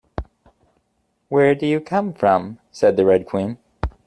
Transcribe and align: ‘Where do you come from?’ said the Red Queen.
‘Where 1.29 1.53
do 1.53 1.67
you 1.67 1.79
come 1.79 2.11
from?’ 2.15 2.57
said 2.71 2.97
the 2.97 3.05
Red 3.05 3.27
Queen. 3.27 3.59